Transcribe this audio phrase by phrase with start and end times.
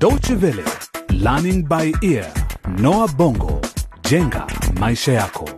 [0.00, 0.64] Deutsche Welle,
[1.10, 2.26] Learning by Ear,
[2.78, 3.60] Noah Bongo,
[4.08, 4.46] jenga
[4.80, 5.48] maisha yako.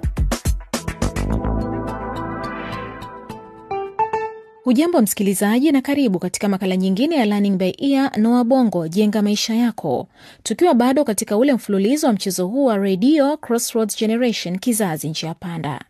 [4.65, 9.55] Hujambo msikilizaji, na karibu katika makala nyingine ya Learning by Ear Noa Bongo, jenga maisha
[9.55, 10.09] yako,
[10.43, 15.85] tukiwa bado katika ule mfululizo wa mchezo huu wa redio Crossroads Generation, kizazi njia panda.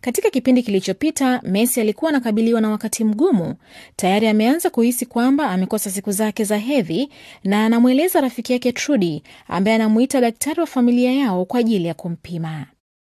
[0.00, 3.54] Katika kipindi kilichopita, Messi alikuwa anakabiliwa na wakati mgumu.
[3.96, 7.08] Tayari ameanza kuhisi kwamba amekosa siku zake za hedhi,
[7.44, 12.66] na anamweleza rafiki yake Trudi ambaye anamuita daktari wa familia yao kwa ajili ya kumpima.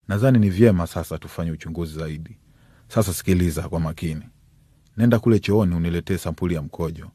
[0.08, 2.36] Nadhani ni vyema sasa tufanye uchunguzi zaidi.
[2.88, 4.22] Sasa sikiliza kwa makini.
[4.96, 7.10] Nenda kule chooni uniletee sampuli ya mkojo,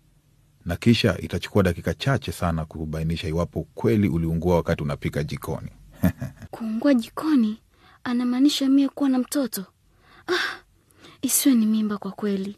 [0.66, 5.69] na kisha itachukua dakika chache sana kubainisha iwapo kweli uliungua wakati unapika jikoni.
[6.52, 7.57] Kuungua jikoni
[8.03, 9.66] anamaanisha mie kuwa na mtoto?
[10.27, 10.59] Ah,
[11.21, 12.55] isiwe ni mimba kwa kweli.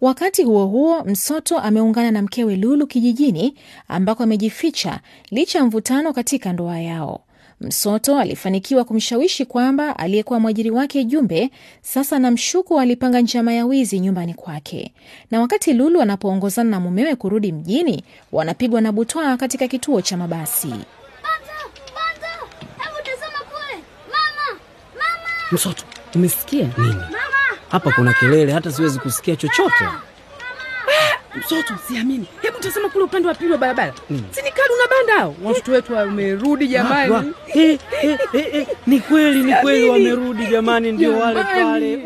[0.00, 3.54] Wakati huo huo, Msoto ameungana na mkewe Lulu kijijini
[3.88, 7.20] ambako amejificha licha ya mvutano katika ndoa yao.
[7.60, 11.50] Msoto alifanikiwa kumshawishi kwamba aliyekuwa mwajiri wake Jumbe
[11.82, 14.92] sasa na mshuku alipanga njama ya wizi nyumbani kwake,
[15.30, 20.74] na wakati Lulu anapoongozana na mumewe kurudi mjini, wanapigwa na butwaa katika kituo cha mabasi.
[25.52, 25.82] Msoto,
[26.14, 27.00] umesikia nini?
[27.70, 29.84] Hapa kuna kelele, hata siwezi kusikia chochote.
[31.36, 32.26] Msoto, siamini.
[32.42, 35.34] Hebu tazama kule upande wa pili wa barabara, si ni Kalu na Banda hao?
[35.44, 37.32] Watoto wetu wamerudi Wa- jamani.
[37.54, 41.96] eh, eh, eh, eh, ni kweli, ni kweli, wamerudi jamani, ndio wale pale.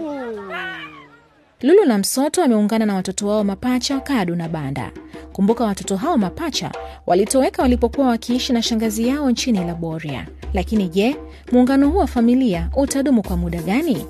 [1.62, 4.91] Lulu na Msoto wameungana na watoto wao mapacha Kadu na Banda.
[5.33, 6.73] Kumbuka watoto hao mapacha
[7.07, 10.27] walitoweka walipokuwa wakiishi na shangazi yao nchini Laboria.
[10.55, 11.17] Lakini je,
[11.53, 14.07] muungano huu wa familia utadumu kwa muda gani?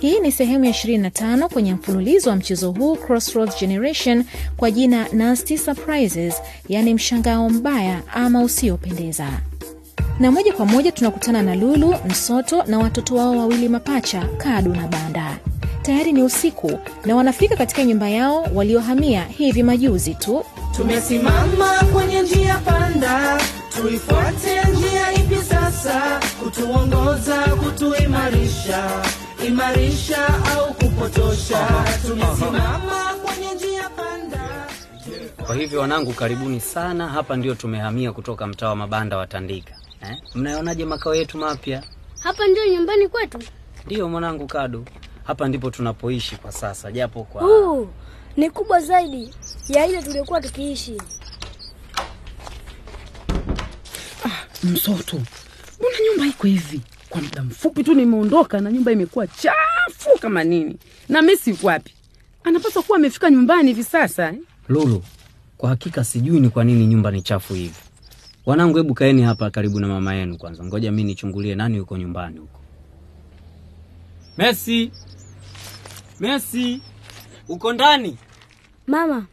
[0.00, 4.24] Hii ni sehemu ya 25 kwenye mfululizo wa mchezo huu Crossroads Generation
[4.56, 6.34] kwa jina Nasty Surprises,
[6.68, 9.28] yaani mshangao mbaya ama usiopendeza
[10.20, 14.88] na moja kwa moja tunakutana na Lulu, Msoto na watoto wao wawili mapacha Kadu na
[14.88, 15.38] Banda.
[15.82, 20.44] Tayari ni usiku na wanafika katika nyumba yao waliohamia hivi majuzi tu.
[20.76, 23.40] Tumesimama kwenye njia panda,
[23.76, 26.20] tuifuate njia ipi sasa?
[26.44, 29.02] Kutuongoza, kutuimarisha,
[29.46, 31.68] imarisha au kupotosha?
[32.06, 34.66] Tumesimama kwenye njia panda.
[35.46, 37.08] Kwa hivyo wanangu, karibuni sana.
[37.08, 39.74] Hapa ndio tumehamia kutoka mtaa wa mabanda wa Tandika.
[40.02, 40.16] Eh?
[40.34, 41.82] Mnayonaje makao yetu mapya?
[42.22, 43.38] Hapa ndio nyumbani kwetu.
[43.86, 44.84] Ndiyo mwanangu Kadu,
[45.30, 47.88] hapa ndipo tunapoishi kwa sasa, japo kwa Huu
[48.36, 49.34] ni kubwa zaidi
[49.68, 50.96] ya ile tuliokuwa tukiishi.
[54.64, 55.16] Msoto,
[55.78, 56.80] mbona nyumba iko hivi?
[57.08, 60.76] Kwa muda mfupi tu nimeondoka na nyumba imekuwa chafu kama nini.
[61.08, 61.94] Na Messi yuko wapi?
[62.44, 64.28] Anapaswa kuwa amefika nyumbani hivi sasa.
[64.28, 64.38] eh?
[64.68, 65.02] Lulu,
[65.56, 67.74] kwa hakika sijui ni kwa nini nyumba ni chafu hivi.
[68.46, 72.38] Wanangu, hebu kaeni hapa karibu na mama yenu kwanza, ngoja mi nichungulie nani yuko nyumbani
[72.38, 72.60] huko.
[74.38, 74.90] Messi,
[76.20, 76.80] Messi,
[77.48, 78.16] uko ndani?
[78.86, 79.26] Mama,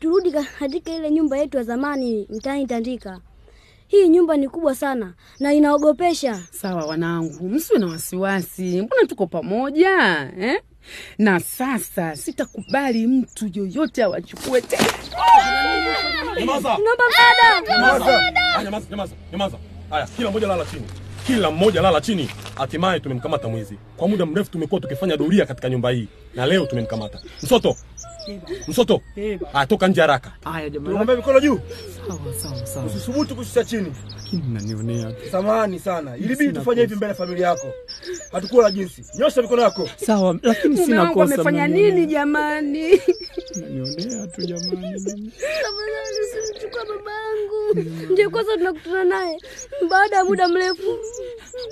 [0.00, 3.20] turudi katika ile nyumba yetu ya zamani mtaani Tandika.
[3.88, 6.40] Hii nyumba ni kubwa sana na inaogopesha.
[6.50, 9.90] Sawa wanangu, msiwe na wasiwasi, mbona tuko pamoja
[10.40, 10.62] eh?
[11.18, 14.82] Na sasa sitakubali mtu yoyote awachukue tena.
[16.40, 16.76] Nyamaza!
[18.90, 19.58] Nyamaza, nyamaza.
[19.90, 20.82] Haya, kila mmoja lala chini,
[21.26, 22.28] kila mmoja lala chini.
[22.54, 23.74] Hatimaye tumemkamata mwizi.
[23.96, 27.18] Kwa muda mrefu tumekuwa tukifanya doria katika nyumba hii, na leo tumemkamata.
[27.42, 27.76] Msoto,
[28.68, 29.00] Msoto,
[29.52, 30.32] ah, toka nje haraka.
[30.44, 31.60] Haya jamani, Tuombe mikono juu,
[32.08, 33.92] sawa sawa sawa, usisubutu kushusha chini.
[34.16, 35.30] lakini mnanionea tu.
[35.30, 37.66] Samahani sana, ilibidi tufanye hivi mbele ya familia yako,
[38.32, 39.04] hatukuwa na jinsi.
[39.18, 39.88] Nyosha mikono yako.
[39.96, 41.34] Sawa, lakini Mume sina wangu kosa.
[41.34, 43.00] amefanya nini jamani?
[43.56, 45.00] Mnanionea tu jamani.
[45.00, 48.12] Samahani, usimchukue babangu.
[48.12, 49.38] Ndio kwanza tunakutana naye
[49.90, 50.98] baada ya muda mrefu.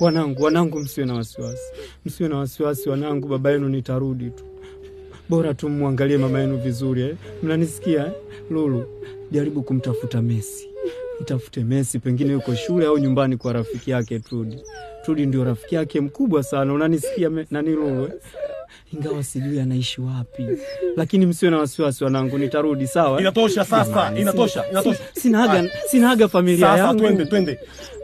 [0.00, 1.62] Wanangu, wanangu, msiwe na wasiwasi,
[2.06, 4.44] msiwe na wasiwasi wanangu, baba yenu nitarudi tu.
[5.30, 7.14] Bora tu mwangalie mama yenu vizuri eh?
[7.42, 8.12] Mnanisikia eh?
[8.50, 8.84] Lulu,
[9.30, 10.68] jaribu kumtafuta Messi,
[11.20, 14.62] mtafute Messi, pengine yuko shule au nyumbani kwa rafiki yake Trudi.
[15.04, 18.12] Trudi ndio rafiki yake mkubwa sana, unanisikia me- nani Lulu eh?
[18.92, 20.46] Ingawa sijui anaishi wapi,
[20.96, 23.20] lakini msiwe na wasiwasi wanangu, nitarudi sawa.
[23.20, 25.00] Inatosha sasa, inatosha, inatosha.
[25.12, 27.00] Sina haga, sina haga familia Sasa yangu.
[27.00, 27.58] twende, twende.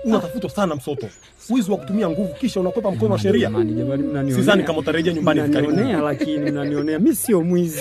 [0.04, 1.08] Unatafutwa sana Msoto,
[1.50, 3.40] wizi wa kutumia nguvu kisha unakwepa mkono wa sheria.
[3.40, 4.36] Jamani, jamani, mnanionea.
[4.44, 5.76] Sidhani kama utarejea nyumbani hivi karibuni.
[5.78, 7.78] Mnanionea, lakini mnanionea, mi sio mwizi.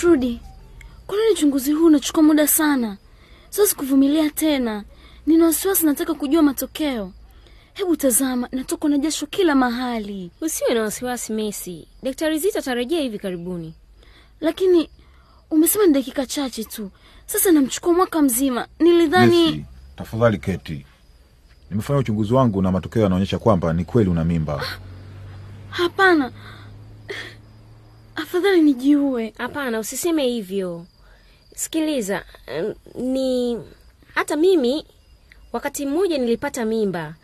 [0.00, 0.40] Trudy,
[1.06, 2.96] kwa nini uchunguzi huu unachukua muda sana?
[3.50, 4.84] siwezi kuvumilia tena.
[5.26, 7.12] Nina wasiwasi, nataka kujua matokeo.
[7.74, 10.30] Hebu tazama, natokwa na jasho kila mahali.
[10.40, 13.74] Usiwe na wasiwasi Messi, daktari Zita atarejea hivi karibuni.
[14.40, 14.90] Lakini
[15.50, 16.90] umesema ni dakika chache tu,
[17.26, 18.66] sasa namchukua mwaka mzima.
[18.78, 19.64] Nilidhani Messi,
[19.96, 20.86] tafadhali keti.
[21.70, 24.62] Nimefanya uchunguzi wangu na matokeo yanaonyesha kwamba ni kweli una mimba.
[25.70, 26.32] hapana.
[28.16, 29.32] Afadhali nijiue.
[29.38, 30.86] Hapana, usiseme hivyo.
[31.56, 32.24] Sikiliza,
[32.94, 33.58] ni
[34.14, 34.86] hata mimi
[35.52, 37.14] wakati mmoja nilipata mimba.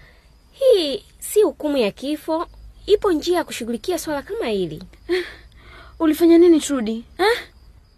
[0.52, 2.46] Hii si hukumu ya kifo,
[2.86, 4.82] ipo njia ya kushughulikia swala kama hili.
[6.00, 7.38] Ulifanya nini Trudi eh?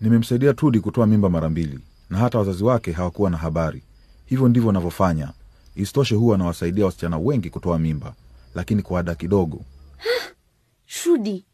[0.01, 1.79] Nimemsaidia Trudi kutoa mimba mara mbili
[2.11, 3.83] na hata wazazi wake hawakuwa na habari.
[4.27, 5.33] Hivyo ndivyo wanavyofanya.
[5.77, 8.15] Isitoshe, huwa anawasaidia wasichana wengi kutoa mimba,
[8.55, 9.61] lakini kwa ada kidogo.
[10.87, 11.45] Trudi,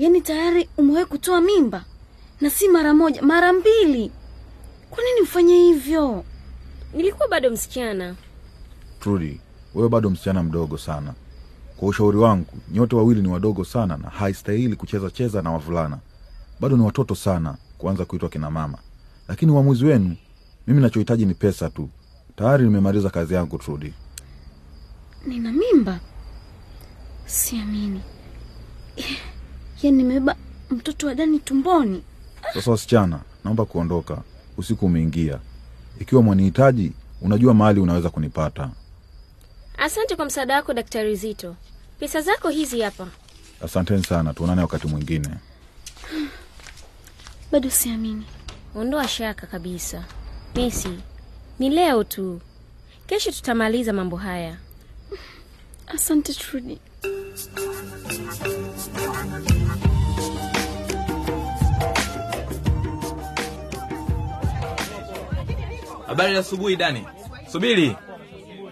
[0.00, 1.84] yaani tayari umewahi kutoa mimba
[2.40, 4.10] na si mara moja, mara mbili.
[4.90, 6.24] Kwa nini ufanye hivyo?
[6.94, 8.14] Nilikuwa bado msichana.
[9.00, 9.40] Trudi,
[9.74, 11.14] wewe bado msichana mdogo sana.
[11.76, 15.98] Kwa ushauri wangu, nyote wawili ni wadogo sana na haistahili kucheza cheza na wavulana.
[16.60, 18.78] Bado ni watoto sana kuanza kuitwa kina mama,
[19.28, 20.16] lakini uamuzi wenu.
[20.66, 21.88] Mimi nachohitaji ni pesa tu.
[22.36, 23.94] Tayari nimemaliza kazi yangu, Trudi.
[25.26, 26.00] Nina mimba?
[27.26, 28.00] Siamini.
[29.82, 30.36] Yaani nimebeba
[30.70, 32.02] mtoto wa Dani tumboni.
[32.54, 34.22] Sasa wasichana, naomba kuondoka,
[34.56, 35.38] usiku umeingia.
[36.00, 36.92] Ikiwa mwanihitaji,
[37.22, 38.70] unajua mahali unaweza kunipata.
[39.78, 41.56] Asante kwa msaada wako daktari Zito.
[41.98, 43.06] Pesa zako hizi hapa.
[43.64, 45.28] Asanteni sana, tuonane wakati mwingine.
[47.52, 48.24] Bado siamini.
[48.74, 50.04] Ondoa shaka kabisa.
[50.54, 50.98] Messi,
[51.58, 52.40] ni leo tu.
[53.06, 54.56] Kesho tutamaliza mambo haya.
[55.94, 56.78] Asante Trudi.
[66.10, 67.06] Habari ya asubuhi Dani.
[67.46, 67.96] Subiri,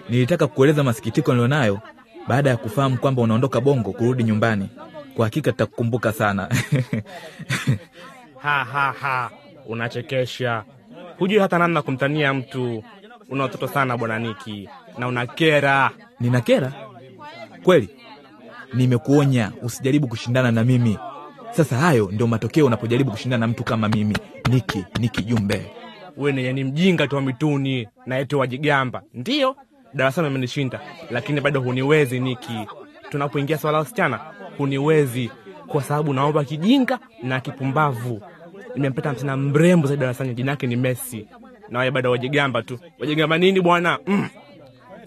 [0.08, 1.80] nilitaka kukueleza masikitiko nilionayo
[2.28, 4.68] baada ya kufahamu kwamba unaondoka Bongo kurudi nyumbani.
[5.16, 6.48] Kwa hakika tutakukumbuka sana.
[8.42, 9.30] ha, ha, ha.
[9.66, 10.64] Unachekesha,
[11.18, 12.84] hujui hata namna kumtania mtu.
[13.30, 14.68] Una watoto sana bwana Niki
[14.98, 15.90] na unakera.
[16.20, 16.72] Nina kera
[17.62, 17.88] kweli?
[18.74, 20.98] Nimekuonya usijaribu kushindana na mimi.
[21.50, 24.16] Sasa hayo ndio matokeo unapojaribu kushindana na mtu kama mimi,
[24.50, 25.77] Niki Niki Jumbe.
[26.18, 29.02] Wewe ni yani mjinga tu wa mituni na eti wajigamba.
[29.14, 29.56] Ndio
[29.94, 30.80] darasani umenishinda,
[31.10, 32.66] lakini bado huniwezi Niki.
[33.10, 34.20] Tunapoingia swala la wasichana
[34.58, 35.30] huniwezi,
[35.66, 38.22] kwa sababu naomba kijinga na kipumbavu.
[38.74, 41.26] Nimempata msichana mrembo zaidi darasani, jina yake ni Messi,
[41.68, 42.78] na wewe bado wajigamba tu.
[42.98, 43.98] Wajigamba nini bwana?
[44.06, 44.28] mm.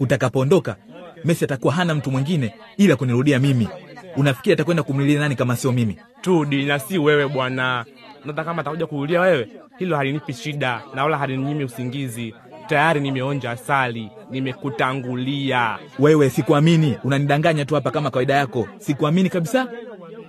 [0.00, 0.76] Utakapoondoka
[1.24, 3.68] Messi atakuwa hana mtu mwingine ila kunirudia mimi.
[4.16, 5.98] Unafikiri atakwenda kumlilia nani kama sio mimi?
[6.20, 7.84] Tudi na si wewe bwana.
[8.24, 9.48] Nata kama atakuja kuulia wewe,
[9.78, 12.34] hilo halinipi shida na wala halininyimi usingizi.
[12.66, 15.78] Tayari nimeonja asali, nimekutangulia.
[15.98, 18.68] Wewe sikuamini, unanidanganya tu hapa kama kawaida yako.
[18.78, 19.68] Sikuamini kabisa.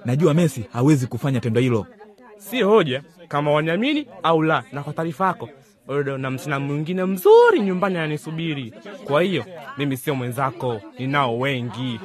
[0.05, 1.85] Najua Messi hawezi kufanya tendo hilo.
[2.37, 5.49] Si hoja kama waniamini au la, na kwa taarifa yako
[5.87, 8.73] Odo na msichana mwingine mzuri nyumbani ananisubiri.
[9.05, 9.45] Kwa hiyo
[9.77, 11.99] mimi sio mwenzako, ninao wengi.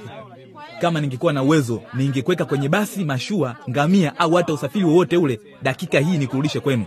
[0.81, 5.99] Kama ningekuwa na uwezo ningekweka kwenye basi, mashua, ngamia au hata usafiri wowote ule, dakika
[6.01, 6.85] hii nikurudishe kwenu.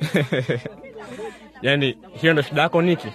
[1.61, 3.07] Yaani hiyo ndo shida yako Niki?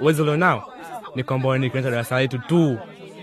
[0.00, 0.72] Uwezo ulionao
[1.14, 2.78] ni kwamba ni darasa letu tu,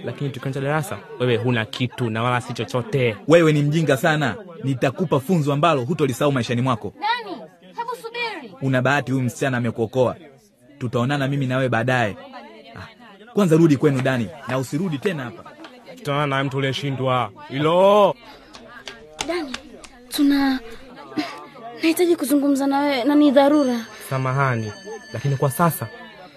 [0.06, 3.16] lakini tukianza darasa wewe huna kitu na wala si chochote.
[3.28, 6.94] Wewe ni mjinga sana, nitakupa funzo ambalo hutolisahau maishani mwako.
[7.00, 7.38] Nani?
[7.62, 8.54] hebu subiri.
[8.62, 10.16] Una bahati, huyu msichana amekuokoa.
[10.80, 12.18] Tutaonana mimi na wewe baadaye.
[12.76, 12.88] Ah,
[13.34, 15.52] kwanza rudi kwenu Dani, na usirudi tena hapa.
[16.08, 18.16] Tutaonana naye mtu uliyeshindwa hilo.
[19.28, 19.56] Dani,
[20.10, 20.60] tuna
[21.84, 23.86] nahitaji kuzungumza na wewe na ni dharura.
[24.10, 24.72] Samahani,
[25.14, 25.88] lakini kwa sasa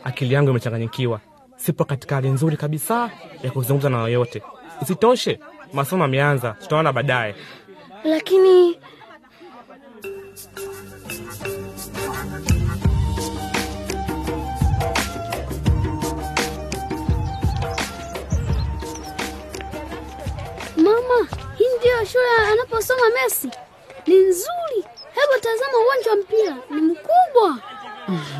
[0.04, 1.20] akili yangu imechanganyikiwa.
[1.56, 3.10] Sipo katika hali nzuri kabisa
[3.42, 4.42] ya kuzungumza na yoyote.
[4.82, 5.40] Isitoshe,
[5.72, 7.34] masomo ameanza, tutaona baadaye.
[8.04, 8.78] Lakini
[22.00, 23.50] hii shule anaposoma Messi.
[24.06, 24.84] Ni nzuri.
[25.14, 27.58] Hebu tazama uwanja wa mpira, ni mkubwa.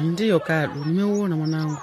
[0.02, 1.76] Ndiyo Kadu, nimeuona mwanangu.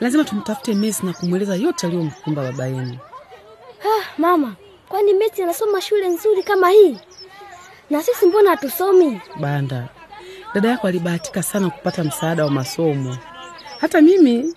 [0.00, 2.98] Lazima tumtafute Messi na kumweleza yote aliyomkumba baba yenu.
[3.84, 4.54] Ah, mama,
[4.88, 6.98] kwani Messi anasoma shule nzuri kama hii?
[7.90, 9.20] Na sisi mbona hatusomi?
[9.40, 9.88] Banda,
[10.54, 13.16] dada yako alibahatika sana kupata msaada wa masomo.
[13.80, 14.54] Hata mimi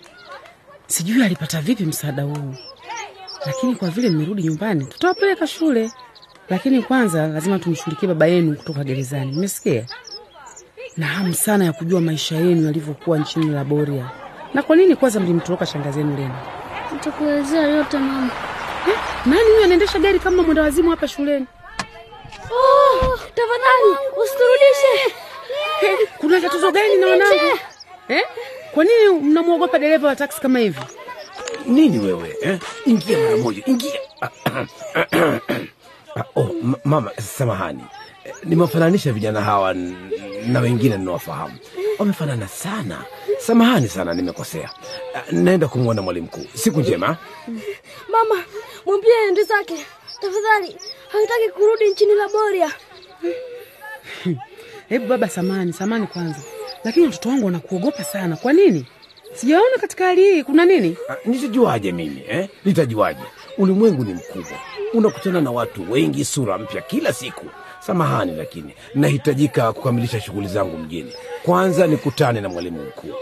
[0.86, 2.54] sijui alipata vipi msaada huu,
[3.46, 5.90] lakini kwa vile mmerudi nyumbani, tutawapeleka shule.
[6.50, 9.84] Lakini kwanza lazima tumshughulikie baba yenu kutoka gerezani, mmesikia?
[10.96, 14.10] Na hamu sana ya kujua maisha yenu yalivyokuwa nchini Laboria.
[14.54, 16.34] Na kwa nini kwanza mlimtoroka shangazi yenu Lena?
[16.92, 18.30] Nitakuelezea yote mama.
[18.88, 21.46] Eh, nani huyo anaendesha gari kama mwenda wazimu hapa shuleni?
[22.50, 25.14] Oh, tafadhali usiturudishe.
[25.82, 27.58] Eh, kuna tatizo gani na wanangu?
[28.08, 28.22] Eh?
[28.74, 30.80] Kwa nini mnamwogopa dereva wa taksi kama hivi?
[31.66, 32.58] Nini wewe eh?
[32.86, 34.00] Ingia mara moja, ingia.
[36.16, 36.50] Ah, oh,
[36.84, 37.84] mama, samahani,
[38.44, 39.74] nimewafananisha vijana hawa
[40.46, 41.54] na wengine ninawafahamu,
[41.98, 43.04] wamefanana sana.
[43.38, 44.70] Samahani sana, nimekosea.
[45.14, 46.46] Ah, Naenda kumwona mwalimu mkuu.
[46.54, 47.16] Siku njema.
[48.12, 48.44] Mama,
[48.86, 49.86] mwambie ende zake.
[50.20, 50.76] Tafadhali,
[51.08, 52.72] hawataki kurudi nchini Laboria.
[54.88, 56.40] Hebu baba, samani samani kwanza,
[56.84, 58.36] lakini watoto wangu wanakuogopa sana.
[58.36, 58.86] Kwa nini?
[59.34, 60.96] Sijaona katika hali hii, kuna nini?
[61.08, 62.48] Ah, Nitajuaje mimi eh?
[62.64, 63.22] Nitajuaje?
[63.58, 64.58] Ulimwengu ni mkubwa,
[64.94, 67.46] unakutana na watu wengi, sura mpya kila siku.
[67.80, 71.12] Samahani, lakini nahitajika kukamilisha shughuli zangu mjini.
[71.42, 73.14] Kwanza nikutane na mwalimu mkuu.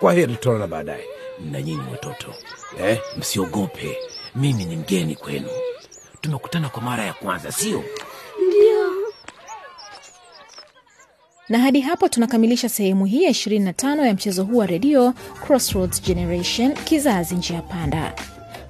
[0.00, 1.04] Kwa heri, tutaonana baadaye.
[1.50, 2.34] Na nyinyi watoto
[2.80, 3.96] eh, msiogope,
[4.36, 5.48] mimi ni mgeni kwenu.
[6.20, 7.84] Tumekutana kwa mara ya kwanza, sio?
[8.48, 8.88] Ndio.
[11.48, 15.14] na hadi hapo tunakamilisha sehemu hii ya 25 ya mchezo huu wa redio
[15.46, 18.14] Crossroads Generation, kizazi njia panda.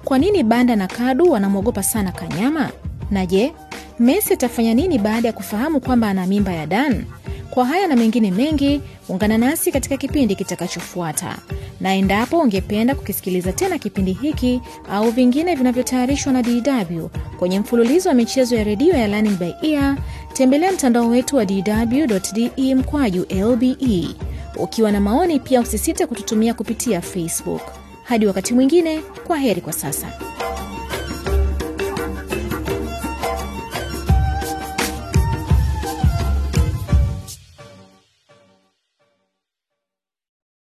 [0.03, 2.69] Kwa nini Banda na Kadu wanamwogopa sana Kanyama?
[3.11, 3.53] Na je,
[3.99, 7.05] Messi atafanya nini baada ya kufahamu kwamba ana mimba ya Dan?
[7.49, 11.37] Kwa haya na mengine mengi, ungana nasi katika kipindi kitakachofuata.
[11.81, 17.07] Na endapo ungependa kukisikiliza tena kipindi hiki au vingine vinavyotayarishwa na DW
[17.39, 19.97] kwenye mfululizo wa michezo ya redio ya Learning by Ear,
[20.33, 24.07] tembelea mtandao wetu wa dw.de mkwaju lbe.
[24.55, 27.61] Ukiwa na maoni pia usisite kututumia kupitia Facebook.
[28.09, 30.07] Hadi wakati mwingine, kwa heri kwa sasa.